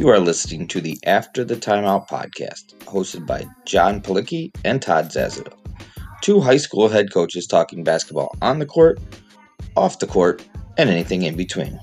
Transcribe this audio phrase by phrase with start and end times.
[0.00, 5.10] You are listening to the After the Timeout podcast, hosted by John Palicki and Todd
[5.10, 5.52] Zazado,
[6.22, 8.98] two high school head coaches talking basketball on the court,
[9.76, 10.42] off the court,
[10.78, 11.78] and anything in between.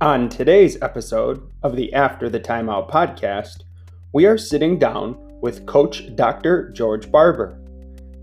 [0.00, 3.64] On today's episode of the After the Timeout podcast,
[4.14, 6.70] we are sitting down with Coach Dr.
[6.70, 7.60] George Barber.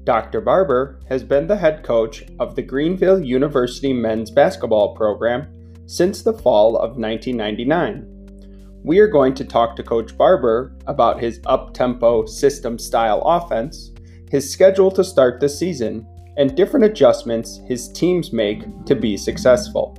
[0.05, 0.39] Dr.
[0.39, 5.47] Barber has been the head coach of the Greenville University men's basketball program
[5.87, 8.81] since the fall of 1999.
[8.83, 13.93] We are going to talk to Coach Barber about his up tempo system style offense,
[14.29, 16.05] his schedule to start the season,
[16.37, 19.97] and different adjustments his teams make to be successful.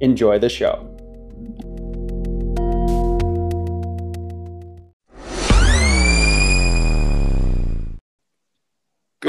[0.00, 0.87] Enjoy the show.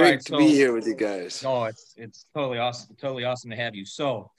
[0.10, 1.44] Great right, to so- be here with you guys.
[1.44, 3.86] No, it's it's totally awesome, totally awesome to have you.
[3.86, 4.32] So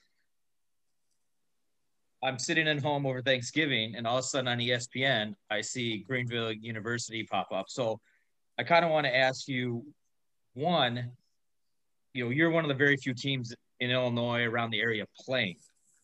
[2.22, 5.98] I'm sitting at home over Thanksgiving, and all of a sudden on ESPN, I see
[5.98, 7.66] Greenville University pop up.
[7.68, 8.00] So
[8.58, 9.86] I kind of want to ask you,
[10.54, 11.12] one,
[12.12, 15.56] you know, you're one of the very few teams in Illinois around the area playing.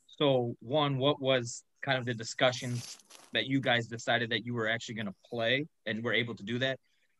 [0.06, 2.98] So one, what was kind of the discussions
[3.34, 6.44] that you guys decided that you were actually going to play and were able to
[6.44, 6.78] do that?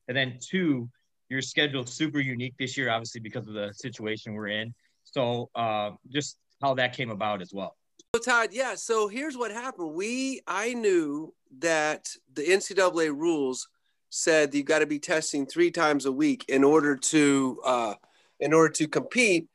[0.09, 0.89] And then two,
[1.29, 4.75] your schedule's super unique this year, obviously because of the situation we're in.
[5.05, 7.77] So uh, just how that came about as well.
[8.15, 8.75] So Todd, yeah.
[8.75, 9.95] So here's what happened.
[9.95, 13.69] We I knew that the NCAA rules
[14.11, 17.95] said you got to be testing three times a week in order to uh,
[18.41, 19.49] in order to compete.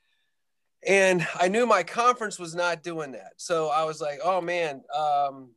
[0.88, 3.33] And I knew my conference was not doing that.
[3.38, 4.81] So I was like, oh man.
[4.95, 5.52] Um,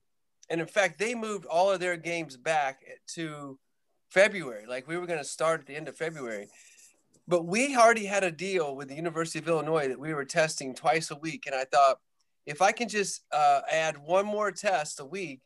[0.50, 2.80] and in fact, they moved all of their games back
[3.14, 3.58] to
[4.14, 4.64] February.
[4.66, 6.46] Like we were going to start at the end of February.
[7.26, 10.74] But we already had a deal with the University of Illinois that we were testing
[10.74, 11.44] twice a week.
[11.46, 11.98] And I thought,
[12.46, 15.40] if I can just uh, add one more test a week,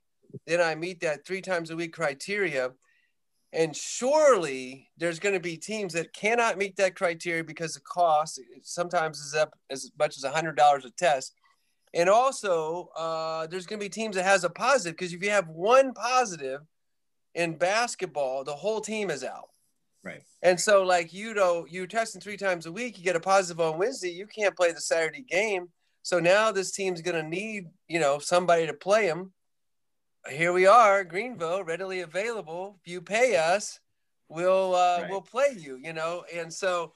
[0.47, 2.73] then I meet that three times a week criteria.
[3.53, 8.41] And surely there's going to be teams that cannot meet that criteria because the cost
[8.63, 11.33] sometimes is up as much as $100 a test.
[11.95, 15.31] And also, uh, there's going to be teams that has a positive because if you
[15.31, 16.61] have one positive
[17.39, 19.49] in basketball, the whole team is out.
[20.03, 20.23] Right.
[20.43, 22.99] And so, like you know, you're testing three times a week.
[22.99, 25.69] You get a positive on Wednesday, you can't play the Saturday game.
[26.03, 29.33] So now this team's going to need, you know, somebody to play them.
[30.31, 32.79] Here we are, Greenville, readily available.
[32.83, 33.79] If you pay us,
[34.29, 35.11] we'll uh, Right.
[35.11, 36.25] we'll play you, you know.
[36.35, 36.93] And so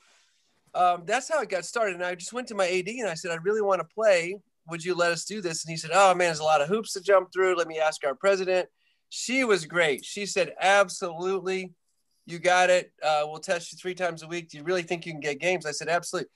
[0.75, 1.95] um, that's how it got started.
[1.95, 4.37] And I just went to my AD and I said, I really want to play.
[4.69, 5.65] Would you let us do this?
[5.65, 7.57] And he said, Oh man, there's a lot of hoops to jump through.
[7.57, 8.69] Let me ask our president.
[9.15, 10.07] She was great.
[10.07, 11.75] She said, Absolutely.
[12.25, 12.93] You got it.
[13.03, 14.49] Uh, we'll test you three times a week.
[14.49, 15.67] Do you really think you can get games?
[15.67, 16.31] I said, Absolutely.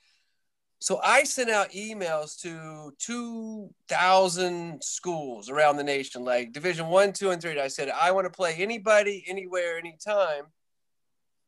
[0.77, 7.31] So I sent out emails to 2,000 schools around the nation, like Division One, Two,
[7.31, 7.59] and Three.
[7.59, 10.43] I said, I want to play anybody, anywhere, anytime.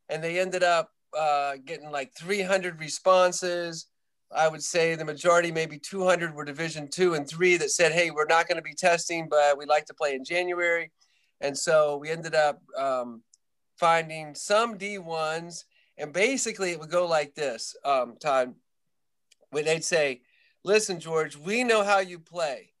[0.08, 3.86] And they ended up uh, getting like 300 responses.
[4.32, 8.10] I would say the majority, maybe 200, were Division Two and Three that said, "Hey,
[8.10, 10.90] we're not going to be testing, but we'd like to play in January."
[11.40, 13.22] And so we ended up um,
[13.78, 15.64] finding some D1s,
[15.96, 18.54] and basically it would go like this, um, Todd
[19.50, 20.22] when they'd say,
[20.64, 22.72] "Listen, George, we know how you play,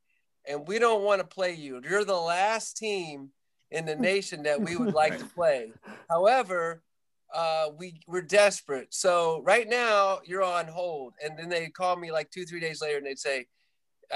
[0.46, 1.80] and we don't want to play you.
[1.82, 3.30] You're the last team
[3.70, 5.72] in the nation that we would like to play.
[6.08, 6.82] However,
[7.34, 8.92] uh, we we're desperate.
[8.92, 12.80] So right now you're on hold." And then they'd call me like two, three days
[12.82, 13.44] later, and they'd say, "Uh,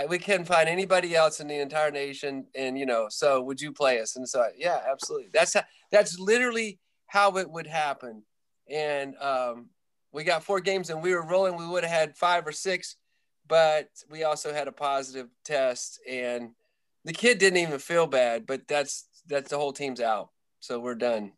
[0.08, 3.72] "We can't find anybody else in the entire nation, and you know, so would you
[3.72, 5.28] play us?" And so, I- yeah, absolutely.
[5.32, 8.24] That's how, that's literally how it would happen.
[8.68, 9.70] And um,
[10.12, 11.56] we got four games and we were rolling.
[11.56, 12.96] We would have had five or six,
[13.46, 16.00] but we also had a positive test.
[16.08, 16.50] And
[17.04, 20.30] the kid didn't even feel bad, but that's that's the whole team's out.
[20.60, 21.32] So we're done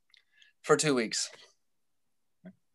[0.62, 1.30] for two weeks.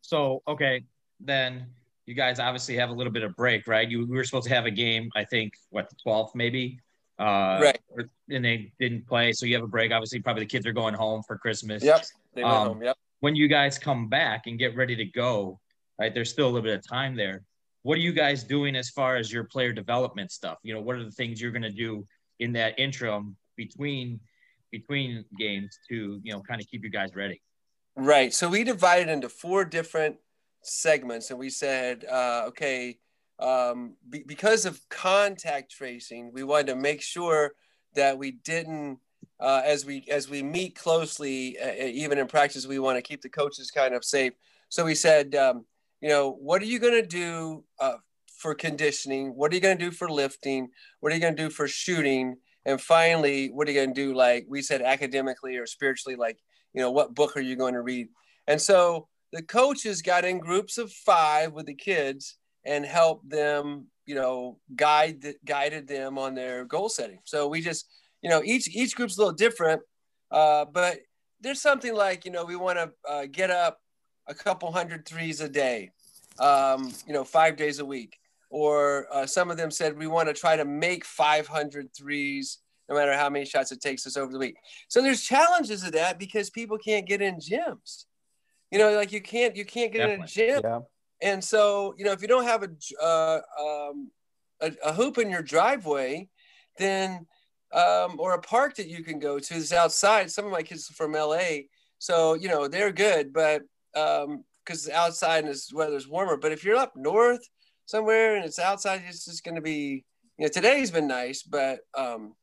[0.00, 0.84] So okay,
[1.20, 1.66] then
[2.06, 3.88] you guys obviously have a little bit of break, right?
[3.88, 6.78] You we were supposed to have a game, I think, what the 12th maybe.
[7.18, 7.78] Uh, Right.
[8.30, 9.92] And they didn't play, so you have a break.
[9.92, 11.82] Obviously, probably the kids are going home for Christmas.
[11.84, 12.04] Yep.
[12.34, 12.82] They went Um, home.
[12.82, 12.96] Yep.
[13.20, 15.60] when you guys come back and get ready to go,
[15.98, 16.12] right?
[16.12, 17.44] There's still a little bit of time there.
[17.82, 20.58] What are you guys doing as far as your player development stuff?
[20.62, 22.06] You know, what are the things you're going to do
[22.40, 24.18] in that interim between
[24.72, 27.40] between games to you know kind of keep you guys ready?
[27.94, 28.32] Right.
[28.32, 30.16] So we divided into four different
[30.62, 32.98] segments, and we said, uh, okay,
[33.38, 37.52] um, be- because of contact tracing, we wanted to make sure
[37.94, 38.98] that we didn't,
[39.40, 43.22] uh, as we as we meet closely, uh, even in practice, we want to keep
[43.22, 44.32] the coaches kind of safe.
[44.68, 45.64] So we said, um,
[46.00, 47.96] you know, what are you going to do uh,
[48.38, 49.34] for conditioning?
[49.34, 50.68] What are you going to do for lifting?
[51.00, 52.36] What are you going to do for shooting?
[52.64, 54.14] And finally, what are you going to do?
[54.14, 56.38] Like we said, academically or spiritually, like,
[56.72, 58.08] you know, what book are you going to read?
[58.46, 63.86] And so the coaches got in groups of five with the kids and helped them,
[64.06, 67.20] you know, guide guided them on their goal setting.
[67.24, 67.86] So we just,
[68.20, 69.82] you know, each each group's a little different,
[70.30, 70.98] uh, but
[71.40, 73.80] there's something like, you know, we want to uh, get up
[74.28, 75.90] a couple hundred threes a day,
[76.38, 78.18] um, you know, five days a week.
[78.50, 82.58] Or uh, some of them said we want to try to make 500 threes
[82.88, 84.56] no matter how many shots it takes us over the week.
[84.88, 88.04] So there's challenges of that because people can't get in gyms.
[88.72, 90.14] You know, like you can't you can't get Definitely.
[90.14, 90.60] in a gym.
[90.64, 90.80] Yeah.
[91.20, 94.10] And so, you know, if you don't have a uh, um,
[94.60, 96.28] a, a, hoop in your driveway,
[96.78, 97.26] then
[97.72, 100.30] um, or a park that you can go to is outside.
[100.30, 101.66] Some of my kids are from LA,
[101.98, 106.38] so you know they're good, but because um, outside and the weather's warmer.
[106.38, 107.46] But if you're up north
[107.84, 110.04] somewhere and it's outside, it's just going to be.
[110.38, 112.34] You know, today's been nice, but um,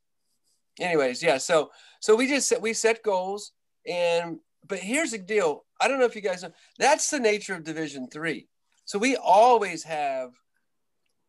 [0.80, 1.40] anyways, yeah.
[1.40, 1.72] So
[2.02, 3.52] so we just set we set goals,
[3.88, 4.38] and
[4.68, 5.66] but here's the deal.
[5.80, 6.52] I don't know if you guys know.
[6.78, 8.48] That's the nature of Division Three.
[8.86, 10.32] So we always have,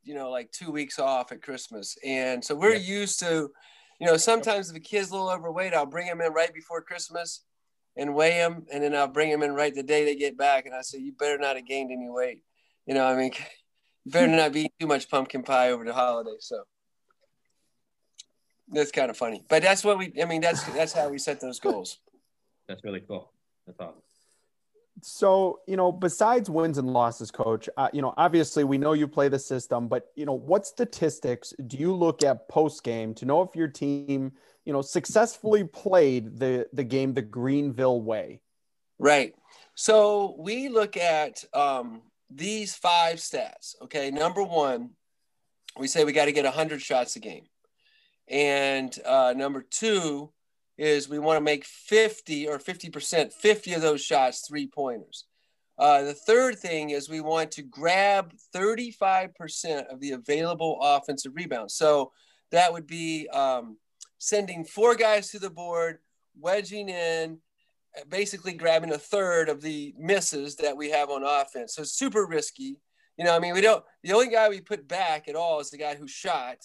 [0.03, 2.99] you know, like two weeks off at Christmas, and so we're yeah.
[3.01, 3.51] used to,
[4.01, 6.83] you know, sometimes if a kid's a little overweight, I'll bring him in right before
[6.83, 7.43] Christmas
[7.97, 10.67] and weigh them, and then I'll bring them in right the day they get back,
[10.67, 12.43] and I say, you better not have gained any weight.
[12.87, 13.33] You know, I mean,
[14.05, 16.37] you better not be too much pumpkin pie over the holiday.
[16.41, 16.63] So
[18.69, 20.13] that's kind of funny, but that's what we.
[20.21, 21.99] I mean, that's that's how we set those goals.
[22.71, 23.33] That's really cool.
[23.67, 24.03] That's awesome.
[25.03, 29.09] So, you know, besides wins and losses, coach, uh, you know, obviously we know you
[29.09, 33.25] play the system, but, you know, what statistics do you look at post game to
[33.25, 34.33] know if your team
[34.65, 38.41] you know, successfully played the the game the Greenville way.
[38.99, 39.35] Right.
[39.75, 43.75] So we look at um, these five stats.
[43.83, 44.91] Okay, number one,
[45.79, 47.47] we say we got to get 100 shots a game,
[48.29, 50.31] and uh, number two
[50.81, 55.27] is we want to make 50 or 50 percent, 50 of those shots three pointers.
[55.79, 61.75] Uh, the third thing is we want to grab 35% of the available offensive rebounds.
[61.75, 62.13] So
[62.51, 63.77] that would be um,
[64.19, 65.99] sending four guys to the board,
[66.39, 67.39] wedging in,
[68.09, 71.75] basically grabbing a third of the misses that we have on offense.
[71.75, 72.79] So super risky.
[73.19, 75.71] You know, I mean, we don't, the only guy we put back at all is
[75.71, 76.59] the guy who shot.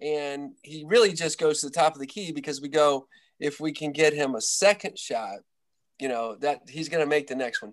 [0.00, 3.06] And he really just goes to the top of the key because we go,
[3.38, 5.38] if we can get him a second shot,
[5.98, 7.72] you know, that he's going to make the next one.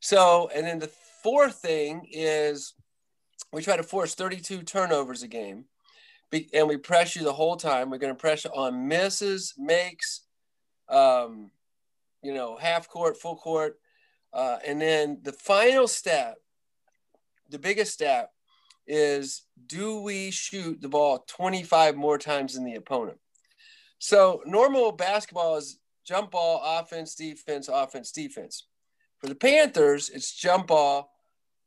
[0.00, 0.90] So, and then the
[1.22, 2.74] fourth thing is
[3.52, 5.64] we try to force 32 turnovers a game
[6.52, 7.90] and we press you the whole time.
[7.90, 10.22] We're going to press on misses, makes,
[10.88, 11.50] um,
[12.22, 13.78] you know, half court, full court.
[14.32, 16.36] Uh, and then the final step,
[17.48, 18.30] the biggest step,
[18.86, 23.18] is do we shoot the ball 25 more times than the opponent?
[23.98, 28.66] So normal basketball is jump ball, offense, defense, offense, defense.
[29.18, 31.10] For the Panthers, it's jump ball,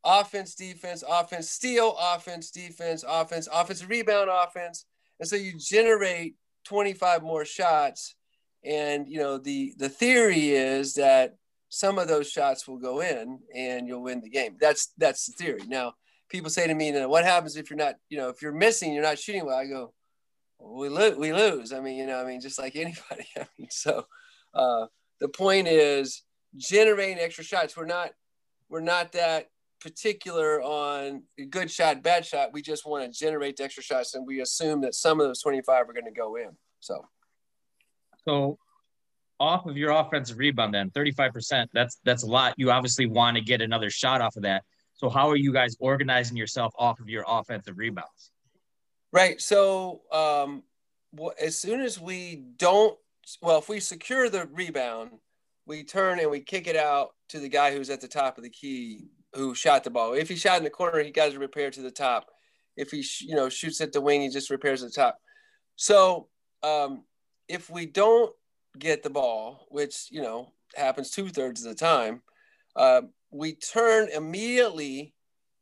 [0.04, 4.86] offense, defense, offense, steal, offense, defense, offense, offense, rebound, offense.
[5.20, 6.36] And so you generate
[6.66, 8.16] 25 more shots.
[8.64, 11.36] And you know, the the theory is that
[11.70, 14.58] some of those shots will go in and you'll win the game.
[14.60, 15.62] That's that's the theory.
[15.68, 15.94] Now,
[16.30, 19.04] people say to me, what happens if you're not, you know, if you're missing, you're
[19.04, 19.58] not shooting well?
[19.58, 19.94] I go,
[20.64, 21.74] we lose, we lose.
[21.74, 23.28] I mean, you know, I mean, just like anybody.
[23.38, 24.06] I mean, so
[24.54, 24.88] uh,
[25.20, 26.24] the point is
[26.56, 27.76] generating extra shots.
[27.76, 28.12] We're not,
[28.70, 29.48] we're not that
[29.80, 32.54] particular on good shot, bad shot.
[32.54, 35.42] We just want to generate the extra shots, and we assume that some of those
[35.42, 36.52] 25 are going to go in.
[36.80, 37.08] So,
[38.26, 38.58] so
[39.40, 41.68] off of your offensive rebound, then 35%.
[41.74, 42.54] That's that's a lot.
[42.58, 44.64] You obviously want to get another shot off of that.
[44.94, 48.32] So, how are you guys organizing yourself off of your offensive rebounds?
[49.12, 49.42] Right.
[49.42, 50.64] So, um,
[51.14, 52.98] well, as soon as we don't,
[53.42, 55.12] well, if we secure the rebound,
[55.66, 58.44] we turn and we kick it out to the guy who's at the top of
[58.44, 60.14] the key who shot the ball.
[60.14, 62.28] If he shot in the corner, he got to repair to the top.
[62.78, 65.20] If he, you know, shoots at the wing, he just repairs the top.
[65.76, 66.28] So
[66.64, 67.04] um,
[67.48, 68.34] if we don't
[68.78, 72.22] get the ball, which you know happens two thirds of the time,
[72.76, 75.14] uh, we turn immediately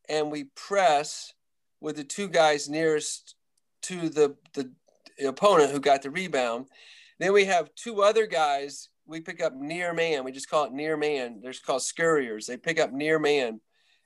[0.07, 1.33] and we press
[1.81, 3.35] with the two guys nearest
[3.83, 4.71] to the the
[5.27, 6.67] opponent who got the rebound.
[7.19, 10.23] Then we have two other guys we pick up near man.
[10.23, 11.39] We just call it near man.
[11.41, 12.45] There's called scurriers.
[12.45, 13.59] They pick up near man,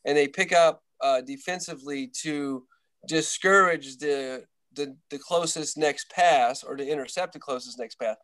[0.05, 2.65] and they pick up uh, defensively to
[3.07, 8.15] discourage the, the the closest next pass or to intercept the closest next pass.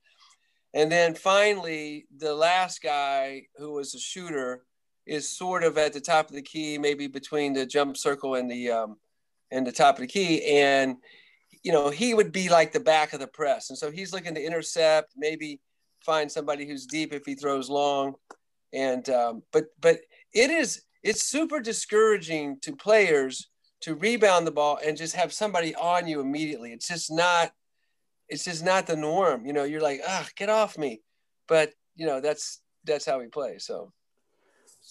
[0.73, 4.63] And then finally, the last guy who was a shooter
[5.05, 8.49] is sort of at the top of the key, maybe between the jump circle and
[8.49, 8.97] the um,
[9.51, 10.95] and the top of the key, and
[11.63, 14.35] you know he would be like the back of the press, and so he's looking
[14.35, 15.59] to intercept, maybe
[16.05, 18.15] find somebody who's deep if he throws long,
[18.73, 19.99] and um, but but
[20.33, 23.49] it is it's super discouraging to players
[23.81, 26.73] to rebound the ball and just have somebody on you immediately.
[26.73, 27.51] It's just not
[28.27, 29.45] it's just not the norm.
[29.45, 31.01] You know, you're like, ah, get off me.
[31.47, 33.57] But you know, that's that's how we play.
[33.57, 33.91] So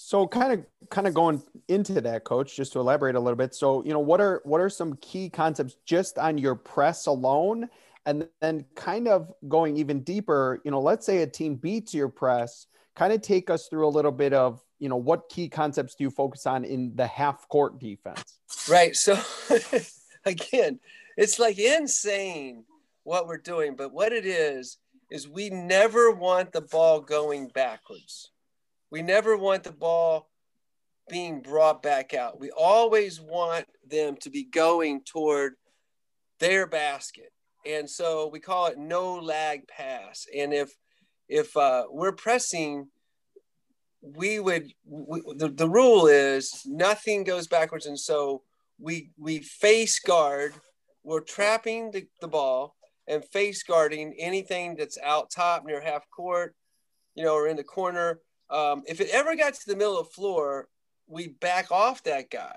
[0.00, 3.52] so kind of kind of going into that coach just to elaborate a little bit.
[3.52, 7.68] So, you know, what are what are some key concepts just on your press alone
[8.06, 12.08] and then kind of going even deeper, you know, let's say a team beats your
[12.08, 15.96] press, kind of take us through a little bit of, you know, what key concepts
[15.96, 18.38] do you focus on in the half court defense?
[18.70, 18.94] Right.
[18.94, 19.18] So
[20.24, 20.78] again,
[21.16, 22.64] it's like insane
[23.02, 24.78] what we're doing, but what it is
[25.10, 28.30] is we never want the ball going backwards.
[28.90, 30.30] We never want the ball
[31.08, 32.40] being brought back out.
[32.40, 35.54] We always want them to be going toward
[36.38, 37.32] their basket.
[37.66, 40.26] And so we call it no lag pass.
[40.34, 40.72] And if
[41.28, 42.88] if uh, we're pressing,
[44.00, 47.86] we would we, the, the rule is nothing goes backwards.
[47.86, 48.42] And so
[48.80, 50.54] we we face guard.
[51.02, 52.76] We're trapping the, the ball
[53.06, 56.54] and face guarding anything that's out top near half court,
[57.14, 58.20] you know, or in the corner.
[58.50, 60.68] Um, if it ever got to the middle of the floor,
[61.06, 62.56] we back off that guy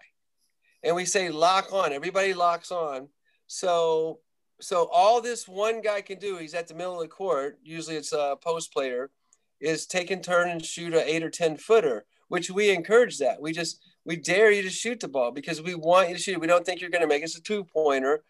[0.83, 1.93] and we say lock on.
[1.93, 3.09] Everybody locks on.
[3.47, 4.19] So
[4.59, 7.57] so all this one guy can do, he's at the middle of the court.
[7.63, 9.09] Usually it's a post player,
[9.59, 13.41] is take and turn and shoot an eight or ten footer, which we encourage that.
[13.41, 16.39] We just we dare you to shoot the ball because we want you to shoot.
[16.39, 18.23] We don't think you're going to make us a two pointer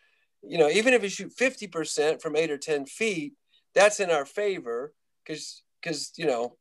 [0.44, 3.34] you know, even if you shoot 50% from eight or 10 feet,
[3.74, 6.58] that's in our favor because, because, you know,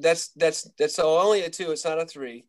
[0.00, 2.46] that's, that's, that's only a two, it's not a three.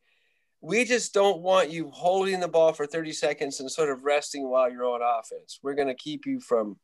[0.61, 4.49] We just don't want you holding the ball for 30 seconds and sort of resting
[4.49, 5.59] while you're on offense.
[5.63, 6.77] We're going to keep you from,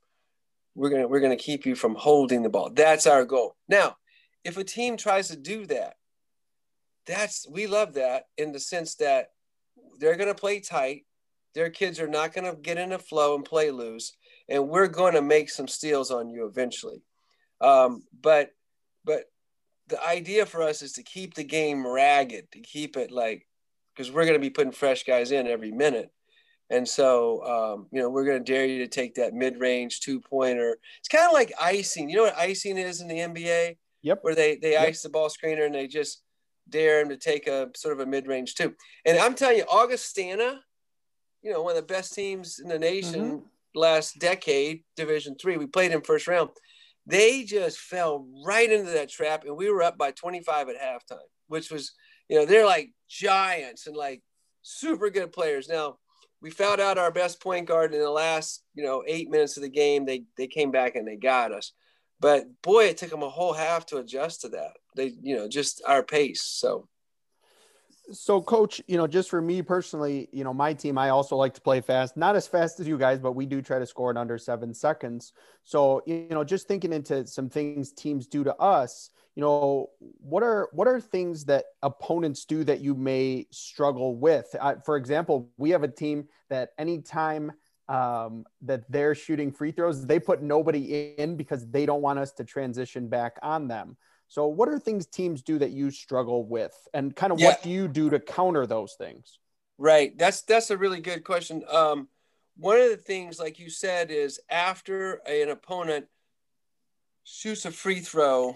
[0.75, 2.71] we're going to, we're going to keep you from holding the ball.
[2.74, 3.55] That's our goal.
[3.67, 3.97] Now,
[4.43, 5.95] if a team tries to do that,
[7.05, 9.27] that's, we love that in the sense that
[10.00, 11.03] they're going to play tight
[11.57, 14.13] their kids are not going to get in a flow and play loose,
[14.47, 17.01] and we're going to make some steals on you eventually.
[17.59, 18.51] Um, but but
[19.88, 23.48] the idea for us is to keep the game ragged, to keep it like
[23.96, 26.12] because we're going to be putting fresh guys in every minute.
[26.70, 30.77] And so, um, you know, we're going to dare you to take that mid-range two-pointer.
[31.00, 32.10] It's kind of like icing.
[32.10, 33.77] You know what icing is in the NBA?
[34.03, 34.20] Yep.
[34.22, 34.88] Where they they yep.
[34.88, 36.24] ice the ball screener and they just
[36.70, 38.74] dare him to take a sort of a mid-range two.
[39.06, 40.60] And I'm telling you, Augustana
[41.48, 43.46] you know, one of the best teams in the nation mm-hmm.
[43.74, 45.58] last decade, Division three.
[45.58, 46.50] We played in first round.
[47.07, 51.19] They just fell right into that trap, and we were up by 25 at halftime,
[51.47, 51.93] which was,
[52.27, 54.21] you know, they're like giants and like
[54.61, 55.69] super good players.
[55.69, 55.99] Now,
[56.41, 59.63] we found out our best point guard in the last, you know, eight minutes of
[59.63, 60.05] the game.
[60.05, 61.71] They they came back and they got us,
[62.19, 64.73] but boy, it took them a whole half to adjust to that.
[64.95, 66.43] They, you know, just our pace.
[66.43, 66.89] So
[68.11, 71.53] so coach you know just for me personally you know my team i also like
[71.53, 74.11] to play fast not as fast as you guys but we do try to score
[74.11, 75.33] in under seven seconds.
[75.63, 80.43] So you know just thinking into some things teams do to us you know what
[80.43, 84.55] are what are things that opponents do that you may struggle with?
[84.85, 87.51] For example we have a team that anytime
[87.89, 92.31] um, that they're shooting free throws they put nobody in because they don't want us
[92.33, 93.95] to transition back on them
[94.27, 97.48] so, what are things teams do that you struggle with, and kind of yeah.
[97.48, 99.39] what do you do to counter those things?
[99.77, 100.17] Right.
[100.17, 101.63] That's that's a really good question.
[101.69, 102.10] Um,
[102.57, 106.07] one of the things, like you said, is after an opponent
[107.24, 108.55] shoots a free throw,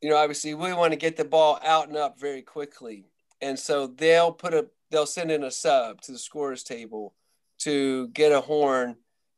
[0.00, 3.06] you know, obviously we want to get the ball out and up very quickly,
[3.40, 7.14] and so they'll put a they'll send in a sub to the scorers table
[7.58, 8.96] to get a horn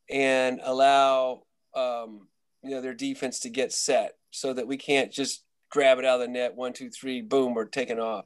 [0.09, 2.27] and allow um,
[2.61, 5.42] you know their defense to get set so that we can't just
[5.73, 8.25] grab it out of the net, one, two, three, boom, we're taking off.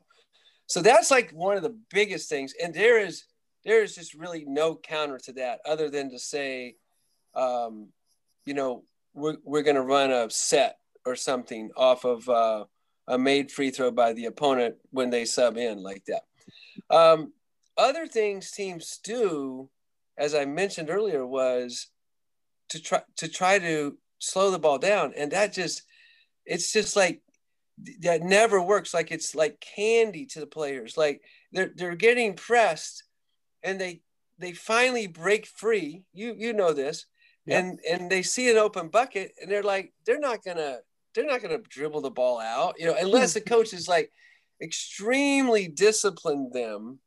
[0.66, 2.54] So that's like one of the biggest things.
[2.62, 3.24] And there is
[3.64, 6.76] there is just really no counter to that other than to say,
[7.36, 7.88] um,
[8.46, 12.66] you know, we're, we're going to run a set or something off of uh,
[13.08, 16.24] a made free throw by the opponent when they sub in like that.
[16.96, 17.34] Um,
[17.78, 19.70] other things teams do,
[20.18, 21.88] as I mentioned earlier, was
[22.70, 25.84] to try to try to slow the ball down, and that just
[26.46, 27.22] it's just like
[28.02, 28.94] that never works.
[28.94, 30.98] Like it's like candy to the players.
[30.98, 33.04] Like they're they're getting pressed
[33.64, 34.02] and they
[34.40, 36.04] they finally break free.
[36.14, 37.06] You you know this.
[37.46, 37.64] Yep.
[37.64, 40.80] and and they see an open bucket and they're like they're not gonna
[41.16, 43.06] they're not gonna dribble the ball out you know hmm.
[43.06, 44.12] unless the coach is like
[44.62, 47.00] extremely disciplined them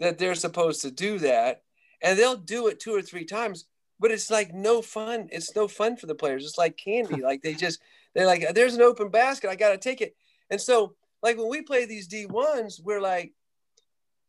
[0.00, 1.62] that they're supposed to do that.
[2.02, 3.64] And they'll do it two or three times,
[4.00, 5.28] but it's like no fun.
[5.32, 6.44] It's no fun for the players.
[6.44, 7.22] It's like candy.
[7.22, 7.80] like they just,
[8.14, 9.50] they're like, there's an open basket.
[9.50, 10.14] I got to take it.
[10.50, 13.32] And so, like when we play these D1s, we're like,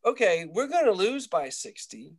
[0.04, 2.14] okay, we're to lose by 60,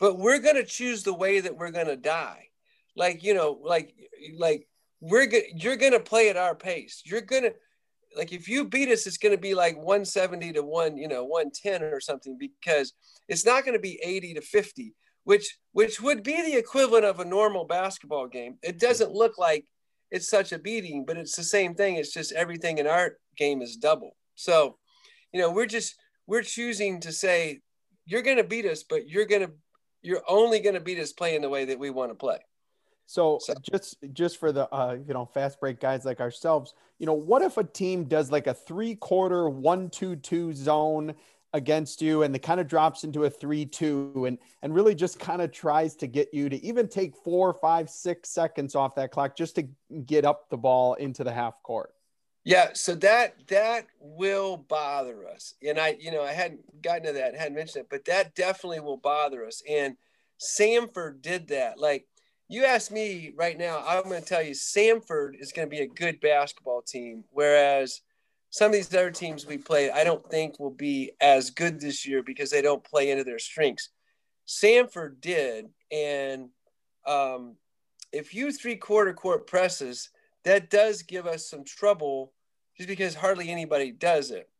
[0.00, 2.48] but we're to choose the way that we're to die.
[2.96, 3.94] Like, you know, like,
[4.36, 4.66] like
[5.00, 5.44] we're good.
[5.54, 7.02] You're to play at our pace.
[7.04, 7.54] You're to,
[8.16, 11.82] like if you beat us, it's to be like 170 to one, you know, 110
[11.82, 12.92] or something because
[13.28, 17.24] it's not to be 80 to 50, which which would be the equivalent of a
[17.24, 18.58] normal basketball game.
[18.62, 19.64] It doesn't look like
[20.10, 21.96] it's such a beating, but it's the same thing.
[21.96, 24.16] It's just everything in our game is double.
[24.34, 24.76] So,
[25.32, 25.94] you know, we're just
[26.26, 27.60] we're choosing to say
[28.04, 29.52] you're going to beat us, but you're going to
[30.02, 32.38] you're only going to beat us playing the way that we want to play.
[33.06, 37.06] So, so, just just for the uh, you know fast break guys like ourselves, you
[37.06, 41.14] know, what if a team does like a three quarter one two two zone
[41.52, 45.18] against you, and it kind of drops into a three two, and and really just
[45.18, 49.10] kind of tries to get you to even take four, five, six seconds off that
[49.10, 49.68] clock just to
[50.06, 51.94] get up the ball into the half court.
[52.44, 57.12] Yeah, so that that will bother us, and I you know I hadn't gotten to
[57.12, 59.96] that, hadn't mentioned it, but that definitely will bother us, and
[60.40, 62.06] Samford did that, like
[62.52, 65.80] you ask me right now, I'm going to tell you Samford is going to be
[65.80, 68.02] a good basketball team, whereas
[68.52, 72.06] some of these other teams we played, I don't think will be as good this
[72.06, 73.88] year because they don't play into their strengths.
[74.46, 76.50] Samford did, and
[77.06, 77.56] um,
[78.12, 80.10] if you three quarter court presses,
[80.44, 82.34] that does give us some trouble,
[82.76, 84.50] just because hardly anybody does it.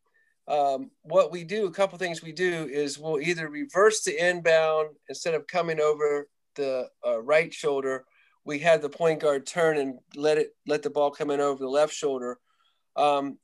[0.47, 4.89] Um, what we do, a couple things we do is we'll either reverse the inbound
[5.07, 8.05] instead of coming over the uh, right shoulder.
[8.43, 11.59] We had the point guard turn and let it let the ball come in over
[11.59, 12.39] the left shoulder.
[12.95, 13.37] Um,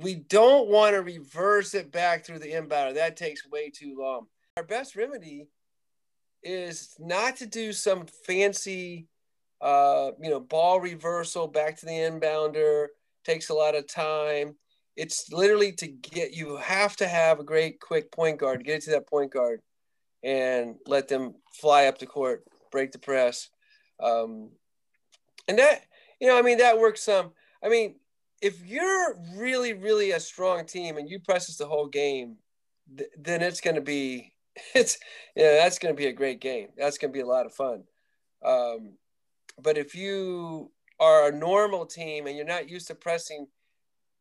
[0.00, 2.94] we don't want to reverse it back through the inbounder.
[2.94, 4.26] That takes way too long.
[4.56, 5.48] Our best remedy
[6.42, 9.08] is not to do some fancy,
[9.60, 12.86] uh, you know, ball reversal back to the inbounder.
[13.24, 14.54] Takes a lot of time.
[14.96, 18.64] It's literally to get you have to have a great quick point guard.
[18.64, 19.60] Get it to that point guard
[20.22, 23.50] and let them fly up the court, break the press.
[24.00, 24.50] Um,
[25.46, 25.82] and that,
[26.20, 27.32] you know, I mean, that works some.
[27.62, 27.96] I mean,
[28.40, 32.36] if you're really, really a strong team and you press us the whole game,
[32.96, 34.32] th- then it's going to be,
[34.74, 34.98] it's,
[35.34, 36.68] yeah, that's going to be a great game.
[36.76, 37.84] That's going to be a lot of fun.
[38.44, 38.94] Um,
[39.60, 40.70] but if you
[41.00, 43.46] are a normal team and you're not used to pressing,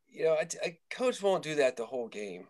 [0.10, 2.48] you know, a, a coach won't do that the whole game.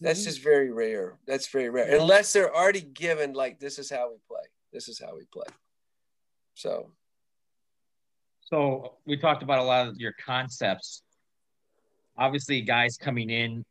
[0.00, 0.28] That's mm-hmm.
[0.30, 1.18] just very rare.
[1.26, 1.94] That's very rare.
[1.94, 4.46] Unless they're already given like this is how we play.
[4.72, 5.46] This is how we play.
[6.54, 6.90] So
[8.50, 11.02] so we talked about a lot of your concepts.
[12.16, 13.64] Obviously, guys coming in,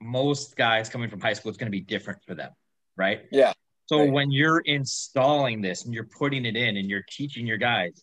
[0.00, 2.50] most guys coming from high school, it's going to be different for them,
[2.96, 3.22] right?
[3.30, 3.52] Yeah.
[3.86, 4.12] So right.
[4.12, 8.02] when you're installing this and you're putting it in and you're teaching your guys,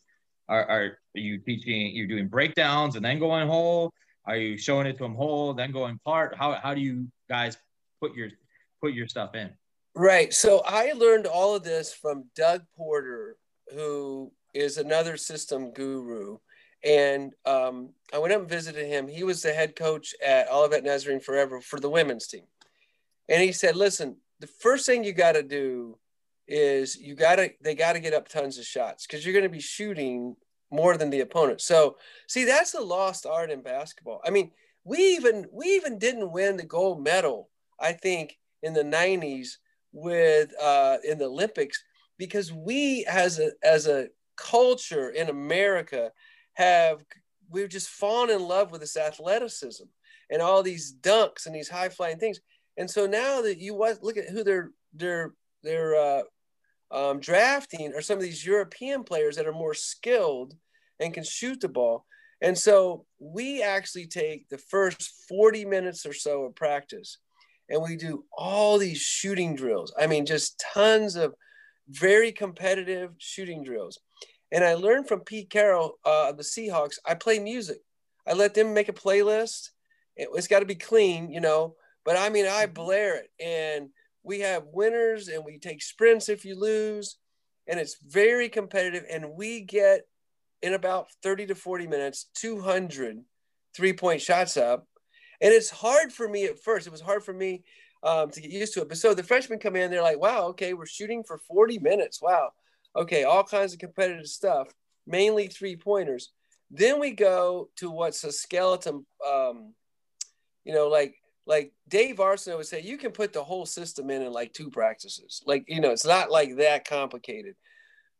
[0.50, 1.95] are, are you teaching?
[1.95, 3.91] You're doing breakdowns and then going whole.
[4.26, 6.36] Are you showing it to them whole, then going part?
[6.38, 7.58] How how do you guys
[8.02, 8.30] put your
[8.82, 9.50] put your stuff in.
[9.95, 10.34] Right.
[10.34, 13.38] So I learned all of this from Doug Porter,
[13.73, 16.38] who is another system guru.
[16.88, 19.08] And um, I went up and visited him.
[19.08, 22.45] He was the head coach at Olivet Nazarene Forever for the women's team.
[23.28, 25.97] And he said, listen, the first thing you got to do
[26.47, 29.43] is you got to, they got to get up tons of shots because you're going
[29.43, 30.38] to be shooting
[30.71, 31.60] more than the opponent.
[31.60, 31.97] So,
[32.28, 34.21] see, that's a lost art in basketball.
[34.26, 34.52] I mean,
[34.86, 39.58] we even, we even didn't win the gold medal I think, in the 90s
[39.91, 41.84] with uh, in the Olympics
[42.17, 46.12] because we as a as a culture in America
[46.58, 47.04] have
[47.50, 49.86] we've just fallen in love with this athleticism
[50.30, 52.39] and all these dunks and these high flying things.
[52.78, 56.22] And so now that you look at who they're they're they're uh,
[56.91, 60.56] um, drafting are some of these European players that are more skilled
[61.00, 62.06] and can shoot the ball.
[62.41, 67.17] And so we actually take the first 40 minutes or so of practice
[67.70, 69.93] and we do all these shooting drills.
[70.00, 71.34] I mean, just tons of
[71.89, 74.00] very competitive shooting drills.
[74.52, 77.00] And I learned from Pete Carroll uh, of the Seahawks.
[77.06, 77.80] I play music.
[78.28, 79.70] I let them make a playlist.
[80.16, 81.76] It, it's got to be clean, you know.
[82.06, 82.74] But I mean, I mm-hmm.
[82.74, 83.90] blare it, and
[84.24, 87.18] we have winners, and we take sprints if you lose,
[87.68, 89.04] and it's very competitive.
[89.10, 90.08] And we get
[90.62, 93.24] in about 30 to 40 minutes 200
[93.76, 94.88] three point shots up
[95.42, 96.88] and it's hard for me at first.
[96.88, 97.64] It was hard for me
[98.04, 98.90] um, to get used to it.
[98.90, 102.22] But so the freshmen come in, they're like, wow, okay, we're shooting for 40 minutes.
[102.22, 102.52] Wow.
[102.98, 104.68] Okay, all kinds of competitive stuff,
[105.06, 106.32] mainly three pointers.
[106.72, 109.74] Then we go to what's a skeleton, um,
[110.66, 114.22] you know, like like Dave Arsenault would say, you can put the whole system in
[114.22, 115.42] in like two practices.
[115.46, 117.56] Like, you know, it's not like that complicated.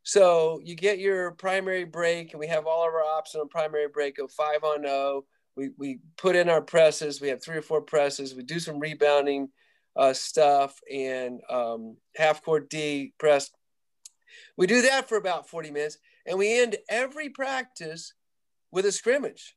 [0.02, 3.88] So you get your primary break, and we have all of our options on primary
[3.88, 4.88] break, go five on O.
[4.88, 5.24] Oh.
[5.56, 7.20] We, we put in our presses.
[7.20, 8.34] We have three or four presses.
[8.34, 9.48] We do some rebounding
[9.96, 13.50] uh, stuff and um, half court D press.
[14.56, 18.12] We do that for about 40 minutes, and we end every practice
[18.70, 19.56] with a scrimmage.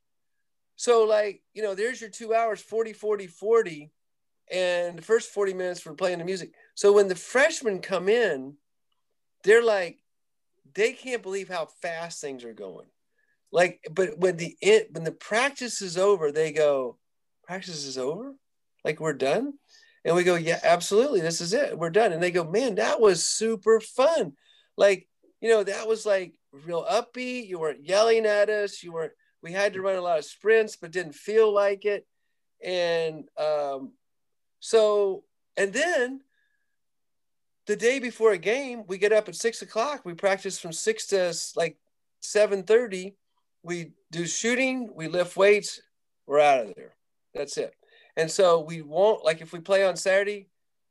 [0.76, 3.90] So, like, you know, there's your two hours 40, 40, 40,
[4.50, 6.52] and the first 40 minutes for playing the music.
[6.74, 8.54] So, when the freshmen come in,
[9.44, 9.98] they're like,
[10.74, 12.86] they can't believe how fast things are going.
[13.50, 16.96] Like, but when the it, when the practice is over, they go,
[17.44, 18.34] practice is over,
[18.84, 19.54] like we're done,
[20.04, 22.12] and we go, yeah, absolutely, this is it, we're done.
[22.12, 24.32] And they go, man, that was super fun.
[24.82, 25.06] Like,
[25.40, 26.34] you know, that was like
[26.66, 27.46] real upbeat.
[27.46, 28.82] You weren't yelling at us.
[28.82, 29.12] You weren't.
[29.40, 32.04] We had to run a lot of sprints, but didn't feel like it.
[32.64, 33.92] And um,
[34.58, 35.22] so,
[35.56, 36.22] and then
[37.68, 40.04] the day before a game, we get up at six o'clock.
[40.04, 41.76] We practice from six to like
[42.18, 43.14] seven thirty.
[43.62, 44.90] We do shooting.
[44.92, 45.80] We lift weights.
[46.26, 46.94] We're out of there.
[47.34, 47.72] That's it.
[48.16, 50.48] And so we won't like if we play on Saturday,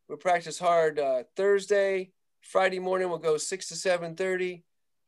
[0.08, 2.12] we practice hard uh, Thursday.
[2.41, 4.63] Friday morning we'll go six to seven thirty,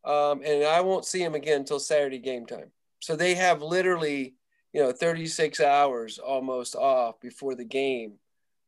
[0.05, 2.71] um, and I won't see them again until Saturday game time.
[2.99, 4.35] So they have literally,
[4.71, 8.13] you know, thirty six hours almost off before the game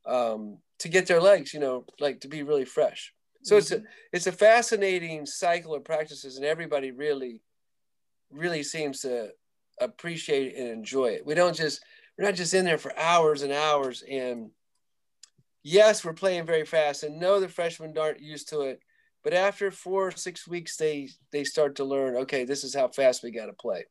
[0.06, 3.14] um, to get their legs, you know, like to be really fresh.
[3.44, 3.60] So mm-hmm.
[3.60, 3.86] it's a mm-hmm.
[4.14, 7.42] it's a fascinating cycle of practices, and everybody really,
[8.32, 9.30] really seems to
[9.80, 11.26] appreciate and enjoy it.
[11.26, 11.84] We don't just
[12.18, 14.04] we're not just in there for hours and hours.
[14.10, 14.52] And
[15.66, 18.80] yes, we're playing very fast, and no, the freshmen aren't used to it.
[19.24, 22.16] But after four or six weeks, they they start to learn.
[22.18, 23.86] Okay, this is how fast we got to play.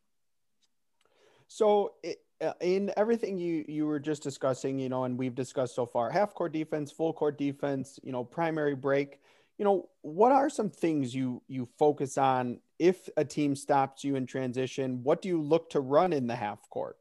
[1.49, 1.95] So
[2.41, 6.11] uh, in everything you you were just discussing, you know, and we've discussed so far,
[6.11, 9.21] half court defense, full court defense, you know, primary break,
[9.59, 14.15] you know, what are some things you you focus on if a team stops you
[14.15, 15.03] in transition?
[15.03, 16.97] What do you look to run in the half court?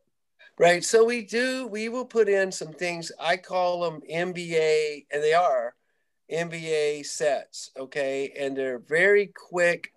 [0.59, 0.83] Right.
[0.83, 1.67] So we do.
[1.67, 3.11] We will put in some things.
[3.19, 5.73] I call them NBA, and they are
[6.31, 7.71] NBA sets.
[7.77, 9.91] Okay, and they're very quick.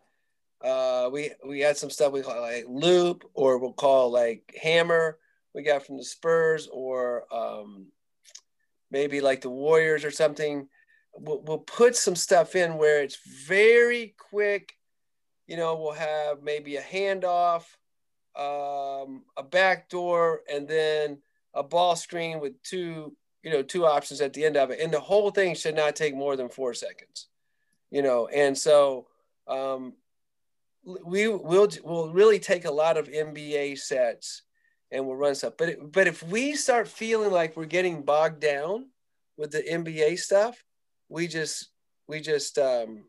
[0.64, 5.18] Uh, we we had some stuff we call like loop, or we'll call like hammer
[5.56, 7.86] we got from the Spurs or um,
[8.90, 10.68] maybe like the Warriors or something.
[11.14, 14.74] We'll, we'll put some stuff in where it's very quick.
[15.46, 17.64] You know, we'll have maybe a handoff,
[18.36, 21.18] um, a back door, and then
[21.54, 24.80] a ball screen with two, you know, two options at the end of it.
[24.80, 27.28] And the whole thing should not take more than four seconds,
[27.90, 28.26] you know.
[28.28, 29.06] And so
[29.48, 29.94] um,
[30.84, 34.42] we will we'll really take a lot of NBA sets
[34.90, 35.54] and we'll run stuff.
[35.56, 38.86] But but if we start feeling like we're getting bogged down
[39.36, 40.62] with the NBA stuff,
[41.08, 41.70] we just
[42.06, 43.04] we just um,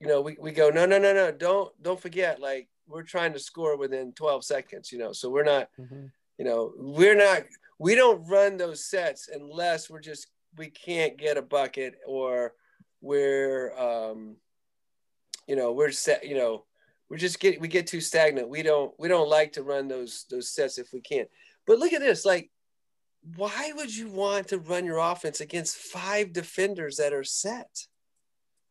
[0.00, 3.32] you know we, we go no no no no don't don't forget like we're trying
[3.32, 6.06] to score within 12 seconds you know so we're not mm-hmm.
[6.38, 7.42] you know we're not
[7.78, 12.52] we don't run those sets unless we're just we can't get a bucket or
[13.00, 14.36] we're um
[15.46, 16.64] you know we're set you know
[17.08, 18.48] we're just get we get too stagnant.
[18.48, 21.26] We don't we don't like to run those those sets if we can.
[21.66, 22.50] But look at this, like
[23.36, 27.86] why would you want to run your offense against five defenders that are set?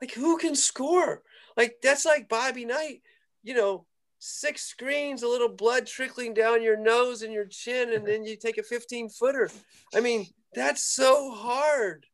[0.01, 1.23] Like who can score?
[1.55, 3.01] Like that's like Bobby Knight,
[3.43, 3.85] you know,
[4.19, 8.35] six screens, a little blood trickling down your nose and your chin, and then you
[8.35, 9.49] take a 15 footer.
[9.93, 12.05] I mean, that's so hard,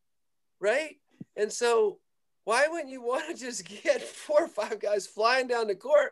[0.60, 0.96] right?
[1.36, 2.00] And so
[2.44, 6.12] why wouldn't you want to just get four or five guys flying down the court?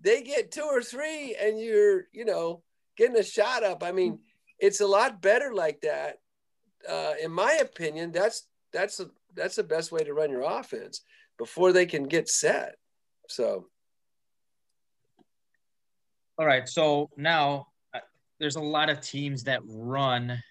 [0.00, 2.62] They get two or three, and you're, you know,
[2.96, 3.82] getting a shot up.
[3.82, 4.20] I mean,
[4.58, 6.18] it's a lot better like that.
[6.88, 11.02] Uh, in my opinion, that's that's a, that's the best way to run your offense
[11.38, 12.76] before they can get set.
[13.28, 13.66] So,
[16.40, 16.66] all right.
[16.66, 17.98] So now uh,
[18.38, 20.42] there's a lot of teams that run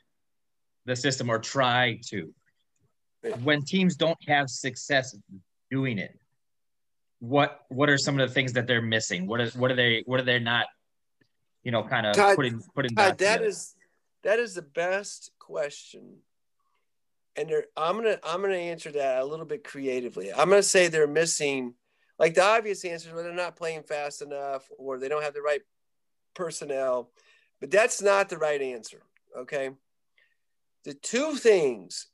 [0.86, 2.32] the system or try to
[3.42, 5.18] when teams don't have success
[5.72, 6.18] doing it,
[7.20, 9.26] what what are some of the things that they're missing?
[9.26, 10.68] What is what are they what are they not,
[11.64, 13.74] you know, kind of Todd, putting putting Todd, that is
[14.24, 16.18] that is the best question.
[17.36, 20.32] And I'm gonna I'm gonna answer that a little bit creatively.
[20.32, 21.74] I'm gonna say they're missing
[22.20, 25.34] like the obvious answer is well, they're not playing fast enough or they don't have
[25.34, 25.62] the right
[26.34, 27.12] personnel,
[27.60, 29.02] but that's not the right answer.
[29.38, 29.72] Okay.
[30.86, 32.08] The two things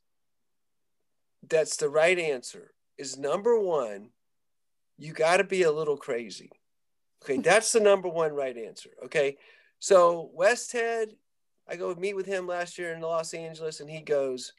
[1.48, 4.10] that's the right answer is number one,
[4.98, 6.50] you got to be a little crazy.
[7.22, 8.90] Okay, that's the number one right answer.
[9.04, 9.36] Okay,
[9.78, 11.12] so Westhead
[11.68, 14.52] I go meet with him last year in Los Angeles, and he goes,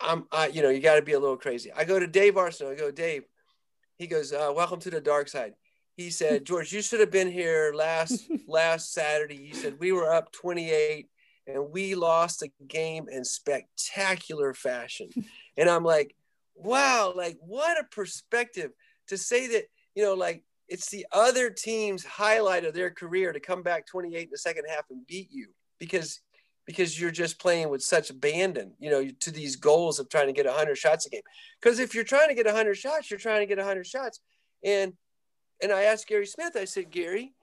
[0.00, 2.34] "I'm, I, you know, you got to be a little crazy." I go to Dave
[2.34, 2.72] Arsenault.
[2.72, 3.24] I go, Dave.
[3.96, 5.54] He goes, uh, "Welcome to the dark side."
[6.00, 10.12] He said, "George, you should have been here last last Saturday." He said we were
[10.12, 11.08] up 28
[11.46, 15.08] and we lost a game in spectacular fashion.
[15.56, 16.14] And I'm like,
[16.54, 18.70] wow, like what a perspective
[19.08, 23.40] to say that, you know, like it's the other team's highlight of their career to
[23.40, 26.20] come back 28 in the second half and beat you because
[26.66, 30.32] because you're just playing with such abandon, you know, to these goals of trying to
[30.32, 31.22] get 100 shots a game.
[31.60, 34.20] Because if you're trying to get 100 shots, you're trying to get 100 shots.
[34.62, 34.92] And
[35.62, 37.34] and I asked Gary Smith, I said, Gary,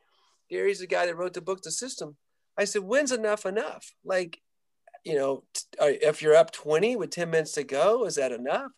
[0.50, 2.16] Gary's the guy that wrote the book, The System.
[2.58, 3.94] I said, when's enough enough?
[4.04, 4.42] Like,
[5.04, 5.44] you know,
[5.80, 8.72] if you're up 20 with 10 minutes to go, is that enough?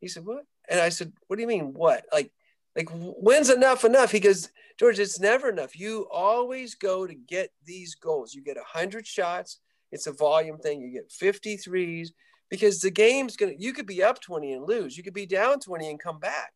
[0.00, 0.44] He said, what?
[0.68, 2.04] And I said, what do you mean, what?
[2.12, 2.32] Like,
[2.76, 4.10] like when's enough enough?
[4.12, 5.78] He goes, George, it's never enough.
[5.78, 8.34] You always go to get these goals.
[8.34, 9.60] You get 100 shots.
[9.92, 10.80] It's a volume thing.
[10.80, 12.08] You get 53s
[12.50, 14.96] because the game's going to, you could be up 20 and lose.
[14.96, 16.53] You could be down 20 and come back.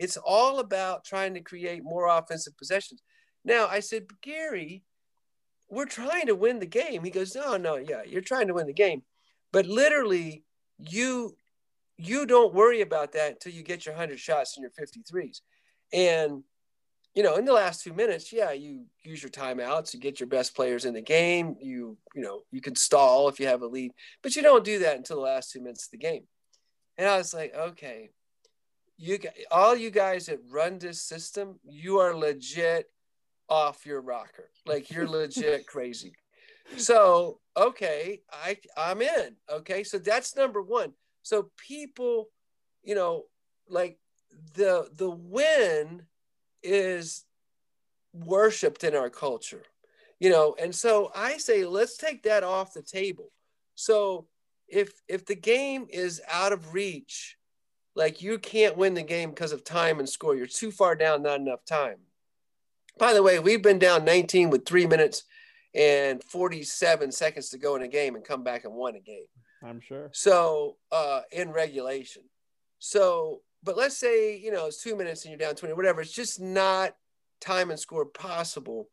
[0.00, 3.02] It's all about trying to create more offensive possessions.
[3.44, 4.82] Now, I said, Gary,
[5.68, 7.04] we're trying to win the game.
[7.04, 9.02] He goes, no, no, yeah, you're trying to win the game.
[9.52, 10.42] But literally,
[10.78, 11.36] you
[11.98, 15.42] you don't worry about that until you get your 100 shots and your 53s.
[15.92, 16.42] And,
[17.14, 20.26] you know, in the last two minutes, yeah, you use your timeouts, you get your
[20.26, 21.56] best players in the game.
[21.60, 24.78] You, you know, you can stall if you have a lead, but you don't do
[24.78, 26.22] that until the last two minutes of the game.
[26.96, 28.08] And I was like, okay,
[29.00, 29.18] you
[29.50, 32.90] all you guys that run this system, you are legit
[33.48, 34.50] off your rocker.
[34.66, 36.12] Like you're legit crazy.
[36.76, 39.36] So, okay, I I'm in.
[39.50, 39.84] Okay.
[39.84, 40.92] So that's number 1.
[41.22, 42.28] So people,
[42.82, 43.24] you know,
[43.68, 43.98] like
[44.54, 46.02] the the win
[46.62, 47.24] is
[48.12, 49.62] worshipped in our culture.
[50.18, 53.32] You know, and so I say let's take that off the table.
[53.76, 54.26] So
[54.68, 57.38] if if the game is out of reach,
[57.94, 60.34] like you can't win the game because of time and score.
[60.34, 61.96] You're too far down, not enough time.
[62.98, 65.24] By the way, we've been down 19 with three minutes
[65.74, 69.26] and 47 seconds to go in a game and come back and won a game.
[69.62, 70.10] I'm sure.
[70.12, 72.22] So uh, in regulation.
[72.78, 76.00] So, but let's say, you know, it's two minutes and you're down 20, whatever.
[76.00, 76.94] It's just not
[77.40, 78.88] time and score possible.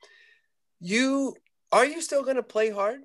[0.80, 1.36] You
[1.72, 3.02] are you still going to play hard?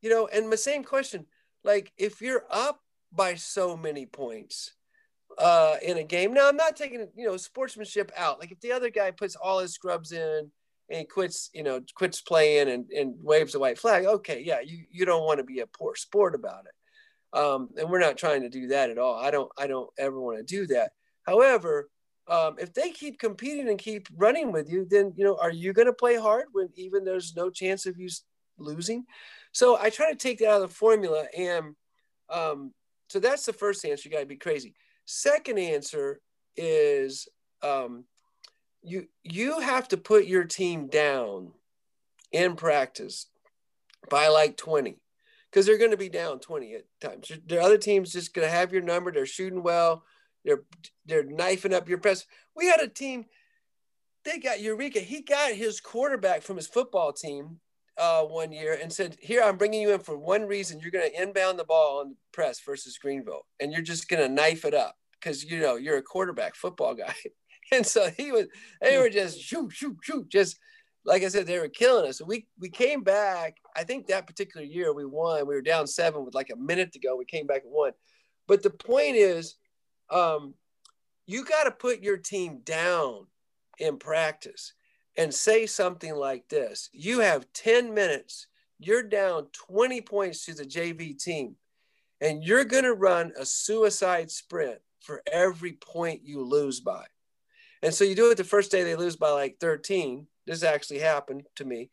[0.00, 1.26] You know, and the same question,
[1.64, 2.80] like if you're up
[3.12, 4.74] by so many points,
[5.38, 6.32] uh, in a game.
[6.32, 8.38] Now, I'm not taking you know sportsmanship out.
[8.38, 10.50] Like if the other guy puts all his scrubs in
[10.88, 14.60] and he quits, you know, quits playing and, and waves a white flag, okay, yeah,
[14.60, 17.38] you you don't want to be a poor sport about it.
[17.38, 19.16] Um, and we're not trying to do that at all.
[19.16, 20.92] I don't I don't ever want to do that.
[21.24, 21.90] However,
[22.28, 25.72] um, if they keep competing and keep running with you, then you know, are you
[25.72, 28.08] going to play hard when even there's no chance of you
[28.58, 29.04] losing?
[29.52, 31.74] So I try to take that out of the formula, and
[32.28, 32.72] um,
[33.08, 34.08] so that's the first answer.
[34.08, 34.74] You got to be crazy.
[35.06, 36.20] Second answer
[36.56, 37.28] is
[37.62, 38.04] um,
[38.82, 41.52] you you have to put your team down
[42.32, 43.26] in practice
[44.10, 44.98] by like 20
[45.50, 47.30] because they're going to be down 20 at times.
[47.46, 49.10] The other team's just going to have your number.
[49.10, 50.04] They're shooting well.
[50.44, 50.62] They're
[51.06, 52.24] they're knifing up your press.
[52.54, 53.26] We had a team.
[54.24, 55.00] They got Eureka.
[55.00, 57.60] He got his quarterback from his football team
[57.98, 60.80] uh, one year and said, "Here, I'm bringing you in for one reason.
[60.80, 64.22] You're going to inbound the ball on the press versus Greenville, and you're just going
[64.22, 67.14] to knife it up because you know you're a quarterback football guy."
[67.72, 68.46] and so he was.
[68.80, 70.28] They were just shoot, shoot, shoot.
[70.28, 70.58] Just
[71.04, 72.18] like I said, they were killing us.
[72.18, 73.56] So we we came back.
[73.74, 75.46] I think that particular year we won.
[75.46, 77.16] We were down seven with like a minute to go.
[77.16, 77.92] We came back and won.
[78.46, 79.56] But the point is,
[80.10, 80.54] um,
[81.26, 83.26] you got to put your team down
[83.78, 84.72] in practice
[85.16, 88.46] and say something like this You have 10 minutes,
[88.78, 91.56] you're down 20 points to the JV team,
[92.20, 97.04] and you're going to run a suicide sprint for every point you lose by.
[97.82, 100.26] And so you do it the first day, they lose by like 13.
[100.46, 101.90] This actually happened to me.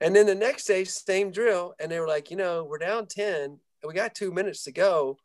[0.00, 1.74] And then the next day, same drill.
[1.80, 4.72] And they were like, you know, we're down 10 and we got two minutes to
[4.72, 5.16] go.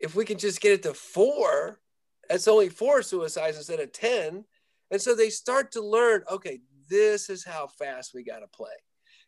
[0.00, 1.80] If we can just get it to four,
[2.28, 4.44] that's only four suicides instead of 10
[4.94, 8.70] and so they start to learn okay, this is how fast we got to play.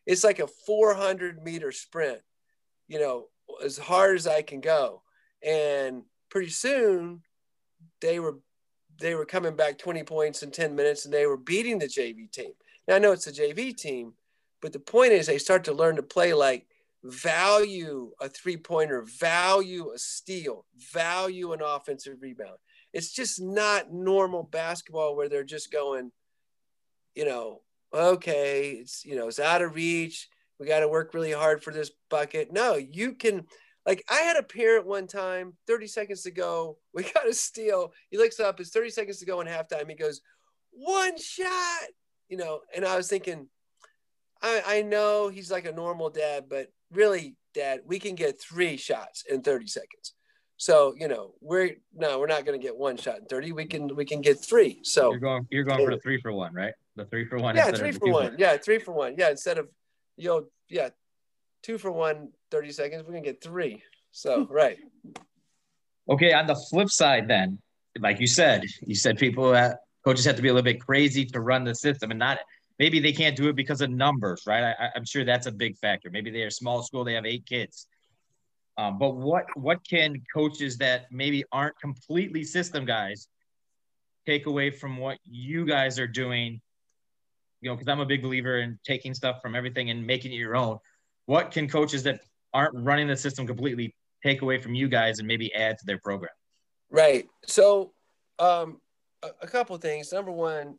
[0.07, 2.21] It's like a 400 meter sprint,
[2.87, 3.27] you know,
[3.65, 5.03] as hard as I can go.
[5.45, 7.23] And pretty soon
[8.01, 8.39] they were
[9.01, 12.31] they were coming back 20 points in 10 minutes and they were beating the JV
[12.31, 12.53] team.
[12.87, 14.13] Now I know it's a JV team,
[14.63, 16.69] but the point is they start to learn to play like
[17.03, 22.59] value a three pointer, value a steal, value an offensive rebound
[22.97, 26.11] it's just not normal basketball where they're just going,
[27.15, 27.61] you know,
[27.93, 30.31] okay, it's you know, it's out of reach.
[30.59, 32.55] we got to work really hard for this bucket.
[32.55, 33.45] No, you can.
[33.85, 37.93] Like I had a parent one time, 30 seconds to go, we got a steal.
[38.09, 39.91] He looks up, it's 30 seconds to go in halftime.
[39.91, 40.23] He goes,
[40.71, 41.89] one shot,
[42.31, 42.61] you know.
[42.75, 43.47] And I was thinking,
[44.41, 48.79] I, I know he's like a normal dad, but really, dad, we can get three
[48.79, 50.16] shots in 30 seconds.
[50.59, 53.53] So, you know, we're no, we're not going to get one shot in 30.
[53.53, 54.81] We can we can get three.
[54.83, 56.73] So you're going you're going for the three for one, right?
[56.97, 57.57] The three for one.
[57.57, 58.37] Yeah, three for one.
[58.39, 59.15] Yeah, three for one.
[59.19, 59.69] Yeah, instead of
[60.17, 60.89] you know, yeah,
[61.63, 63.83] two for one, 30 seconds, we're gonna get three.
[64.13, 64.53] So hmm.
[64.53, 64.79] right.
[66.09, 67.59] Okay, on the flip side, then,
[67.99, 71.25] like you said, you said people that coaches have to be a little bit crazy
[71.25, 72.39] to run the system and not
[72.79, 74.75] maybe they can't do it because of numbers, right?
[74.79, 76.11] I, am sure that's a big factor.
[76.11, 77.89] Maybe they're a small school, they have eight kids.
[78.79, 83.29] Um, but what what can coaches that maybe aren't completely system guys
[84.27, 86.61] take away from what you guys are doing?
[87.63, 90.37] You know, because I'm a big believer in taking stuff from everything and making it
[90.37, 90.79] your own.
[91.25, 92.21] What can coaches that
[92.53, 95.99] aren't running the system completely take away from you guys and maybe add to their
[95.99, 96.33] program?
[96.91, 97.27] Right.
[97.47, 97.93] So,
[98.39, 98.81] um,
[99.23, 100.13] a, a couple things.
[100.13, 100.77] Number one,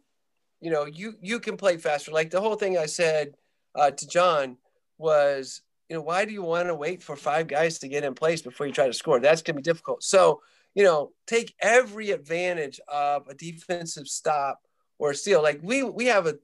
[0.62, 2.12] you know, you you can play faster.
[2.12, 3.36] Like the whole thing I said
[3.76, 4.58] uh, to John
[4.98, 8.14] was you know, why do you want to wait for five guys to get in
[8.14, 9.20] place before you try to score?
[9.20, 10.04] That's going to be difficult.
[10.04, 10.42] So,
[10.76, 14.60] you know, take every advantage of a defensive stop
[15.00, 15.42] or a steal.
[15.42, 16.36] Like we we have a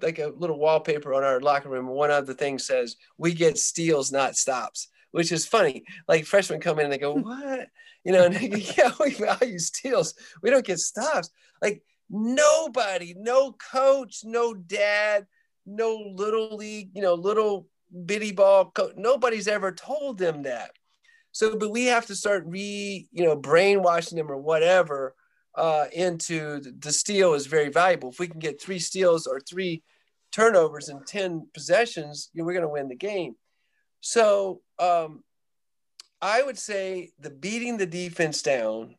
[0.00, 1.86] like a little wallpaper on our locker room.
[1.86, 5.84] One of the things says we get steals, not stops, which is funny.
[6.08, 7.68] Like freshmen come in and they go, "What?"
[8.04, 10.14] You know, and they go, yeah, we value steals.
[10.42, 11.30] We don't get stops.
[11.60, 15.26] Like nobody, no coach, no dad,
[15.66, 17.68] no little league, you know, little
[18.06, 18.94] bitty ball coach.
[18.96, 20.72] Nobody's ever told them that.
[21.32, 25.14] So, but we have to start re, you know, brainwashing them or whatever
[25.54, 28.10] uh, into the, steal is very valuable.
[28.10, 29.82] If we can get three steals or three
[30.30, 33.34] turnovers in 10 possessions, you know, we're going to win the game.
[34.00, 35.22] So um,
[36.20, 38.96] I would say the beating the defense down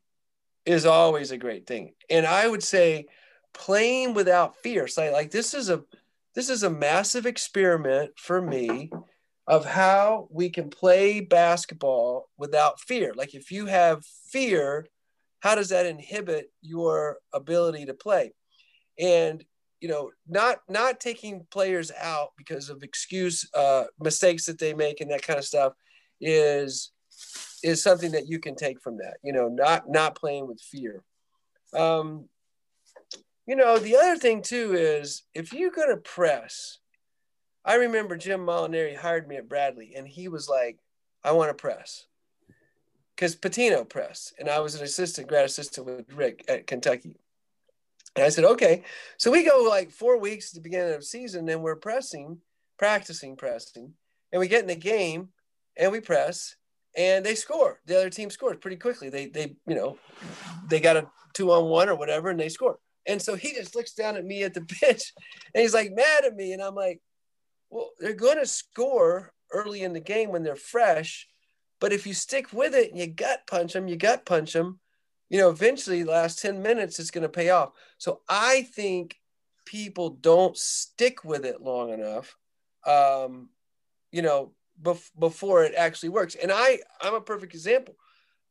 [0.65, 1.93] is always a great thing.
[2.09, 3.07] And I would say
[3.53, 4.87] playing without fear.
[4.87, 5.83] So like this is a
[6.35, 8.91] this is a massive experiment for me
[9.47, 13.13] of how we can play basketball without fear.
[13.13, 14.87] Like if you have fear,
[15.41, 18.33] how does that inhibit your ability to play?
[18.97, 19.43] And
[19.81, 25.01] you know, not not taking players out because of excuse uh, mistakes that they make
[25.01, 25.73] and that kind of stuff
[26.21, 26.93] is
[27.63, 29.17] is something that you can take from that.
[29.23, 31.03] You know, not not playing with fear.
[31.73, 32.29] Um,
[33.45, 36.79] you know, the other thing too is if you're going to press,
[37.65, 40.79] I remember Jim Molinari hired me at Bradley and he was like,
[41.23, 42.05] I want to press
[43.15, 47.17] because Pitino pressed and I was an assistant, grad assistant with Rick at Kentucky.
[48.15, 48.83] And I said, okay.
[49.17, 52.39] So we go like four weeks at the beginning of season and we're pressing,
[52.77, 53.93] practicing pressing,
[54.31, 55.29] and we get in the game
[55.77, 56.55] and we press
[56.95, 57.79] and they score.
[57.85, 59.09] The other team scores pretty quickly.
[59.09, 59.97] They, they, you know,
[60.67, 62.77] they got a two on one or whatever and they score.
[63.05, 65.13] And so he just looks down at me at the bench
[65.53, 66.53] and he's like mad at me.
[66.53, 67.01] And I'm like,
[67.69, 71.27] well, they're going to score early in the game when they're fresh.
[71.79, 74.79] But if you stick with it and you gut punch them, you gut punch them,
[75.29, 77.71] you know, eventually the last 10 minutes is going to pay off.
[77.97, 79.17] So I think
[79.65, 82.37] people don't stick with it long enough,
[82.85, 83.49] um,
[84.11, 86.35] you know, bef- before it actually works.
[86.35, 87.95] And I, I'm a perfect example.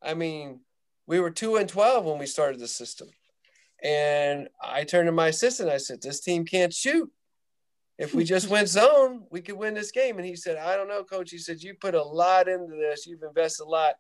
[0.03, 0.61] I mean,
[1.07, 3.09] we were two and 12 when we started the system.
[3.83, 5.69] And I turned to my assistant.
[5.69, 7.11] I said, This team can't shoot.
[7.99, 10.17] If we just went zone, we could win this game.
[10.19, 11.31] And he said, I don't know, coach.
[11.31, 13.07] He said, You put a lot into this.
[13.07, 13.95] You've invested a lot.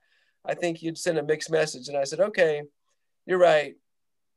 [0.45, 1.89] I think you'd send a mixed message.
[1.89, 2.63] And I said, Okay,
[3.27, 3.75] you're right.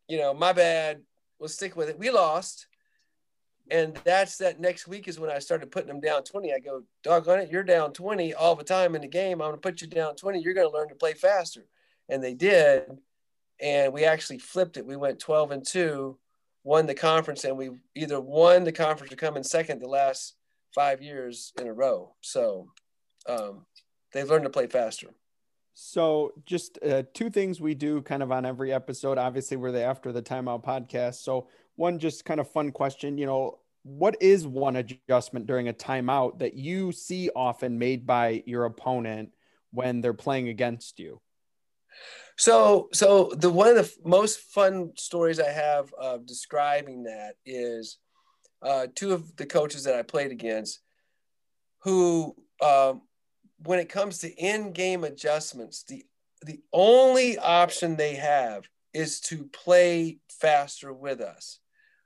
[0.08, 1.01] You know, my bad.
[1.39, 1.99] We'll stick with it.
[1.99, 2.67] We lost.
[3.69, 6.53] And that's that next week is when I started putting them down 20.
[6.53, 9.41] I go, doggone it, you're down 20 all the time in the game.
[9.41, 10.39] I'm going to put you down 20.
[10.39, 11.65] You're going to learn to play faster.
[12.08, 12.84] And they did
[13.62, 14.86] and we actually flipped it.
[14.86, 16.18] We went 12 and 2,
[16.64, 20.36] won the conference, and we either won the conference or come in second the last
[20.74, 22.16] five years in a row.
[22.22, 22.70] So
[23.28, 23.66] um,
[24.12, 25.08] they've learned to play faster.
[25.78, 29.18] So, just uh, two things we do kind of on every episode.
[29.18, 31.16] Obviously, we're the After the Timeout podcast.
[31.16, 35.74] So, one just kind of fun question, you know, what is one adjustment during a
[35.74, 39.32] timeout that you see often made by your opponent
[39.72, 41.20] when they're playing against you?
[42.38, 47.98] So, so the one of the most fun stories I have of describing that is
[48.62, 50.80] uh, two of the coaches that I played against,
[51.80, 53.04] who, um,
[53.64, 56.06] when it comes to in-game adjustments, the
[56.46, 61.60] the only option they have is to play faster with us.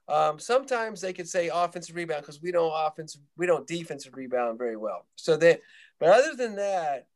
[0.08, 4.58] Um, sometimes they could say offensive rebound because we don't offensive, we don't defensive rebound
[4.58, 5.06] very well.
[5.16, 5.62] So that,
[6.00, 7.08] but other than that,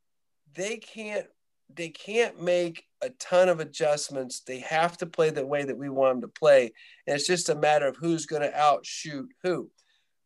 [0.54, 1.26] they can't
[1.74, 4.42] they can't make a ton of adjustments.
[4.42, 6.72] They have to play the way that we want them to play,
[7.08, 9.70] and it's just a matter of who's going to outshoot who.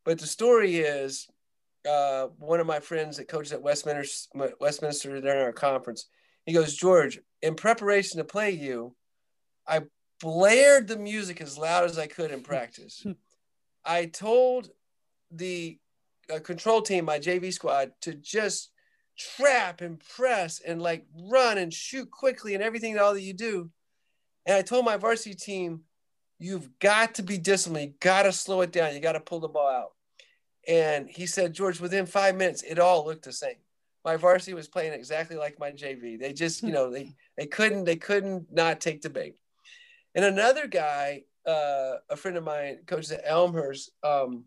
[0.06, 1.28] But the story is,
[1.88, 4.30] uh, one of my friends that coaches at Westminster
[4.60, 6.08] Westminster during our conference,
[6.46, 8.96] he goes, George, in preparation to play you,
[9.68, 9.82] I
[10.22, 13.06] blared the music as loud as I could in practice.
[13.86, 14.70] I told
[15.32, 15.78] the
[16.34, 18.72] uh, control team, my JV squad, to just
[19.18, 23.70] trap and press and like run and shoot quickly and everything all that you do.
[24.46, 25.82] And I told my varsity team,
[26.40, 27.86] you've got to be disciplined.
[27.86, 28.94] You got to slow it down.
[28.94, 29.92] You got to pull the ball out.
[30.68, 33.56] And he said, George, within five minutes, it all looked the same.
[34.06, 36.20] My varsity was playing exactly like my JV.
[36.20, 39.36] They just, you know, they they couldn't they couldn't not take the bait.
[40.16, 44.46] And another guy, uh, a friend of mine, coaches at Elmhurst, um,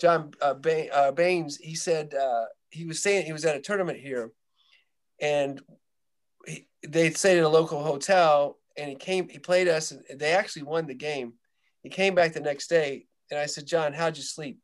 [0.00, 0.54] John uh,
[0.92, 4.30] uh, Baines, he said uh, he was saying he was at a tournament here,
[5.20, 5.60] and
[6.46, 10.32] he, they stayed at a local hotel, and he came, he played us, and they
[10.32, 11.34] actually won the game.
[11.82, 14.58] He came back the next day, and I said, John, how'd you sleep?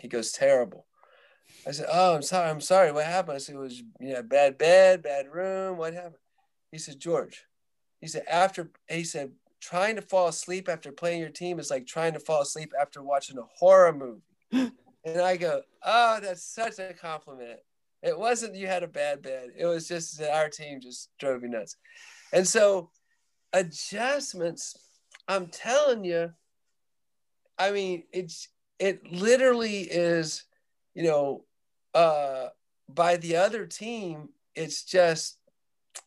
[0.00, 0.86] He goes, terrible.
[1.66, 2.92] I said, oh, I'm sorry, I'm sorry.
[2.92, 3.36] What happened?
[3.36, 5.78] I said, it was you know, bad bed, bad room.
[5.78, 6.16] What happened?
[6.70, 7.44] He said, George,
[8.00, 11.86] he said, after, he said, trying to fall asleep after playing your team is like
[11.86, 14.72] trying to fall asleep after watching a horror movie.
[15.04, 17.60] and I go, oh, that's such a compliment.
[18.02, 19.50] It wasn't you had a bad bed.
[19.56, 21.76] It was just that our team just drove you nuts.
[22.32, 22.90] And so
[23.52, 24.76] adjustments,
[25.28, 26.32] I'm telling you,
[27.58, 28.48] I mean, it's
[28.78, 30.44] it literally is,
[30.94, 31.44] you know,
[31.94, 32.48] uh
[32.88, 35.38] by the other team, it's just,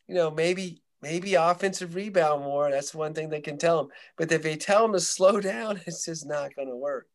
[0.06, 2.70] you know, maybe maybe offensive rebound more.
[2.70, 3.88] That's one thing they can tell them.
[4.16, 7.06] But if they tell them to slow down, it's just not going to work.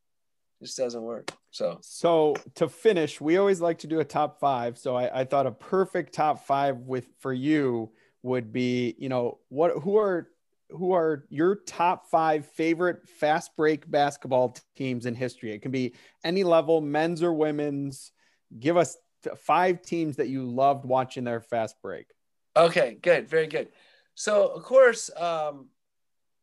[0.64, 1.32] Just doesn't work.
[1.52, 4.78] So, so to finish, we always like to do a top five.
[4.78, 7.92] So I, I thought a perfect top five with for you
[8.22, 10.30] would be, you know, what who are
[10.70, 15.52] who are your top five favorite fast break basketball teams in history?
[15.52, 15.94] It can be
[16.24, 18.12] any level, men's or women's.
[18.58, 18.98] Give us
[19.38, 22.08] five teams that you loved watching their fast break.
[22.56, 23.70] Okay, good, very good.
[24.16, 25.68] So, of course, um,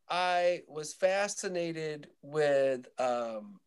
[0.09, 3.61] I was fascinated with um,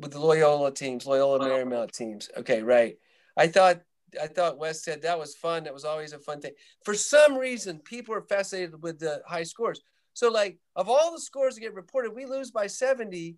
[0.00, 2.28] with the Loyola teams, Loyola Marymount teams.
[2.36, 2.96] Okay, right.
[3.36, 3.80] I thought
[4.20, 5.64] I thought Westhead that was fun.
[5.64, 6.52] That was always a fun thing.
[6.84, 9.80] For some reason, people are fascinated with the high scores.
[10.12, 13.36] So, like, of all the scores that get reported, we lose by 70,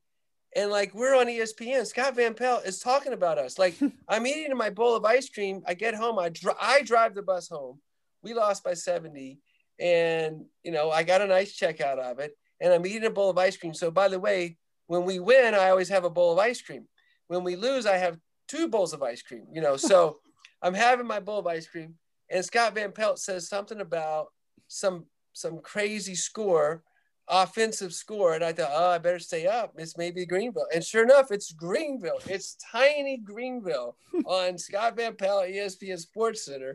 [0.56, 1.86] and like we're on ESPN.
[1.86, 3.58] Scott Van Pelt is talking about us.
[3.58, 3.74] Like,
[4.08, 5.62] I'm eating my bowl of ice cream.
[5.66, 6.18] I get home.
[6.18, 7.78] I dr- I drive the bus home
[8.22, 9.38] we lost by 70
[9.78, 13.10] and you know i got a nice check out of it and i'm eating a
[13.10, 14.56] bowl of ice cream so by the way
[14.86, 16.86] when we win i always have a bowl of ice cream.
[17.28, 18.18] When we lose i have
[18.48, 20.18] two bowls of ice cream you know so
[20.62, 21.94] i'm having my bowl of ice cream
[22.30, 24.28] and scott van pelt says something about
[24.68, 26.82] some some crazy score
[27.28, 29.72] offensive score and i thought oh i better stay up.
[29.78, 30.66] It's maybe greenville.
[30.74, 32.18] And sure enough it's greenville.
[32.26, 36.74] It's tiny greenville on scott van pelt espn SportsCenter.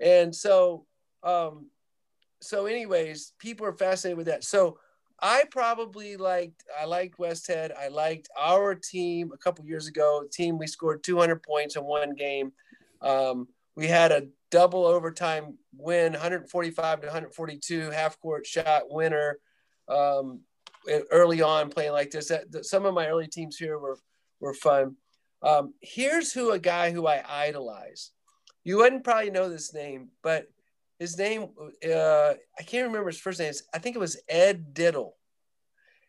[0.00, 0.86] And so,
[1.22, 1.70] um,
[2.40, 4.44] so anyways, people are fascinated with that.
[4.44, 4.78] So
[5.20, 7.72] I probably liked, I liked Westhead.
[7.76, 10.24] I liked our team a couple years ago.
[10.30, 12.52] Team we scored 200 points in one game.
[13.00, 19.38] Um, we had a double overtime win, 145 to 142 half court shot winner.
[19.88, 20.40] Um,
[21.10, 23.98] early on playing like this, that, some of my early teams here were
[24.40, 24.96] were fun.
[25.42, 28.10] Um, here's who a guy who I idolize.
[28.64, 30.46] You wouldn't probably know this name, but
[31.04, 31.48] his name,
[31.86, 33.52] uh, I can't remember his first name.
[33.74, 35.16] I think it was Ed Diddle.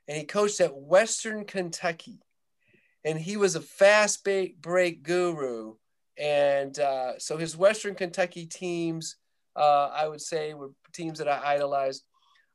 [0.07, 2.21] And he coached at Western Kentucky.
[3.03, 5.75] And he was a fast break guru.
[6.17, 9.17] And uh, so his Western Kentucky teams,
[9.57, 12.05] uh, I would say, were teams that I idolized.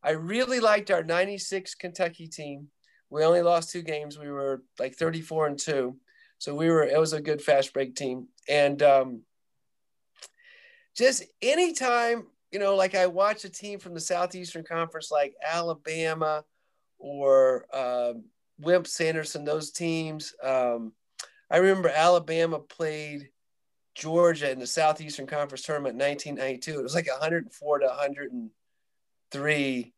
[0.03, 2.69] I really liked our 96 Kentucky team.
[3.11, 4.19] We only lost two games.
[4.19, 5.97] We were like 34 and two.
[6.39, 8.29] So we were, it was a good fast break team.
[8.49, 9.23] And um,
[10.97, 16.45] just anytime, you know, like I watch a team from the Southeastern Conference like Alabama
[16.99, 18.25] or um,
[18.59, 20.35] Wimp Sanderson, those teams.
[20.43, 20.93] Um,
[21.51, 23.31] I remember Alabama played
[23.95, 26.79] Georgia in the Southeastern Conference tournament in 1992.
[26.79, 29.95] It was like 104 to 103.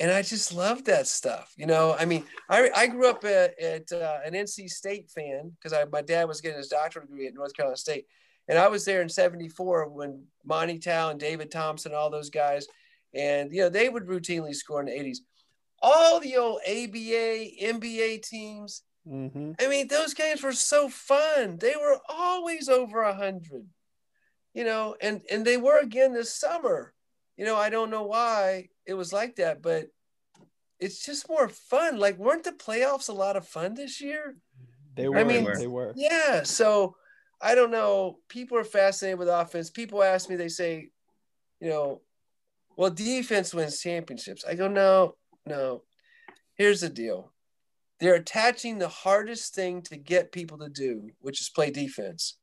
[0.00, 1.52] And I just loved that stuff.
[1.56, 5.52] You know, I mean, I, I grew up at, at uh, an NC State fan
[5.62, 8.06] because my dad was getting his doctoral degree at North Carolina State.
[8.50, 12.66] And I was there in 74 when Monte Towe and David Thompson, all those guys,
[13.14, 15.18] and, you know, they would routinely score in the 80s.
[15.80, 18.82] all the old ABA, NBA teams.
[19.08, 19.52] Mm-hmm.
[19.60, 21.56] I mean, those games were so fun.
[21.58, 23.66] They were always over a hundred,
[24.52, 26.92] you know, and and they were again this summer.
[27.36, 29.86] You know, I don't know why it was like that, but
[30.78, 31.98] it's just more fun.
[31.98, 34.36] Like, weren't the playoffs a lot of fun this year?
[34.94, 35.18] They were.
[35.18, 35.94] I mean, they were.
[35.96, 36.42] Yeah.
[36.42, 36.96] So
[37.40, 38.18] I don't know.
[38.28, 39.70] People are fascinated with offense.
[39.70, 40.90] People ask me, they say,
[41.60, 42.02] you know,
[42.76, 44.44] well, defense wins championships.
[44.44, 45.16] I go, no,
[45.46, 45.82] no.
[46.54, 47.32] Here's the deal.
[47.98, 52.38] They're attaching the hardest thing to get people to do, which is play defense,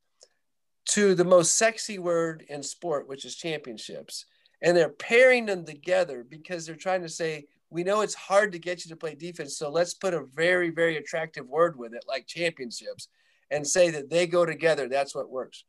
[0.90, 4.26] to the most sexy word in sport, which is championships.
[4.62, 8.60] And they're pairing them together because they're trying to say, we know it's hard to
[8.60, 9.58] get you to play defense.
[9.58, 13.10] So let's put a very, very attractive word with it, like championships,
[13.52, 14.88] and say that they go together.
[14.88, 15.64] That's what works.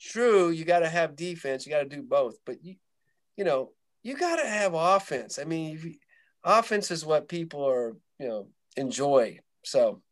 [0.00, 2.74] True, you got to have defense, you got to do both, but you,
[3.36, 3.70] you know,
[4.02, 5.38] you got to have offense.
[5.38, 5.94] I mean, you,
[6.42, 9.38] offense is what people are, you know, enjoy.
[9.64, 10.02] So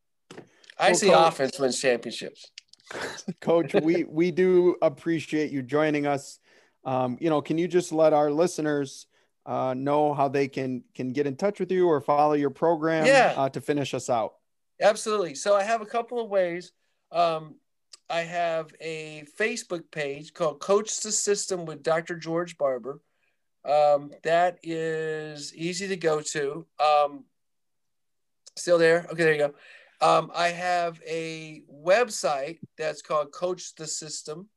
[0.79, 2.47] I Well, see Coach- offense wins championships.
[3.41, 6.39] Coach, we we do appreciate you joining us.
[6.85, 9.07] Um, you know, can you just let our listeners
[9.47, 13.07] uh, know how they can can get in touch with you or follow your program
[13.07, 13.35] Yeah.
[13.37, 14.35] uh, to finish us out?
[14.81, 15.35] Absolutely.
[15.37, 16.73] So I have a couple of ways.
[17.13, 17.57] Um,
[18.09, 22.17] I have a Facebook page called Coach the System with Dr.
[22.17, 23.01] George Barber.
[23.65, 26.67] Um, that is easy to go to.
[26.81, 27.25] Um,
[28.57, 29.07] still there?
[29.13, 29.55] Okay, there you go.
[30.01, 34.49] Um, I have a website that's called Coach the System,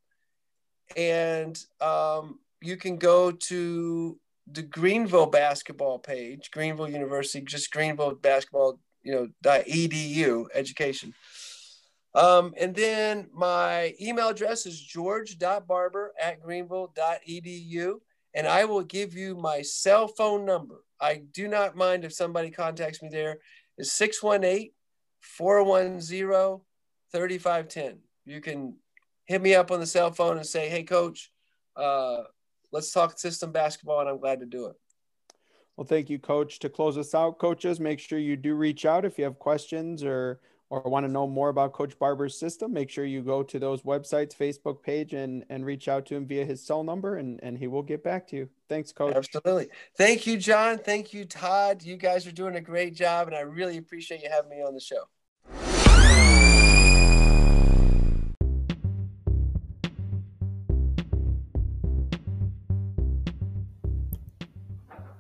[0.96, 4.18] and um, you can go to
[4.52, 11.14] the Greenville basketball page, Greenville University, just Greenville basketball you know edu education
[12.16, 17.96] um, and then my email address is george.barber at greenville.edu
[18.36, 20.84] and i will give you my cell phone number.
[21.02, 23.40] I do not mind if somebody contacts me there.
[23.78, 23.90] Is
[25.40, 28.76] 618-410-3510 you can
[29.26, 31.32] hit me up on the cell phone and say hey coach
[31.76, 32.24] uh,
[32.72, 34.76] let's talk system basketball and i'm glad to do it.
[35.76, 36.60] Well, thank you, Coach.
[36.60, 40.04] To close us out, coaches, make sure you do reach out if you have questions
[40.04, 40.40] or
[40.74, 42.74] or want to know more about Coach Barber's system.
[42.74, 46.26] Make sure you go to those websites, Facebook page, and and reach out to him
[46.26, 48.50] via his cell number, and and he will get back to you.
[48.70, 49.16] Thanks, Coach.
[49.16, 49.68] Absolutely.
[49.96, 50.80] Thank you, John.
[50.80, 51.84] Thank you, Todd.
[51.84, 54.74] You guys are doing a great job, and I really appreciate you having me on
[54.74, 55.04] the show.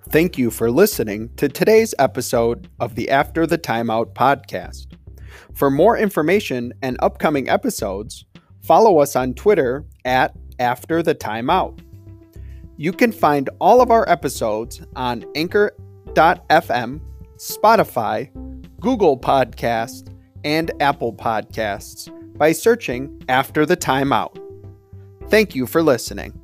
[0.09, 4.87] Thank you for listening to today's episode of the After the Timeout podcast.
[5.53, 8.25] For more information and upcoming episodes,
[8.61, 11.79] follow us on Twitter at After the Timeout.
[12.77, 17.01] You can find all of our episodes on Anchor.fm,
[17.37, 20.09] Spotify, Google Podcast,
[20.43, 24.37] and Apple Podcasts by searching After the Timeout.
[25.29, 26.42] Thank you for listening.